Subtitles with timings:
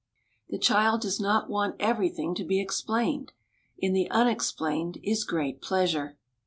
[0.49, 3.33] The child does not want everything to be explained.
[3.77, 6.17] In the unexplained is great pleasure."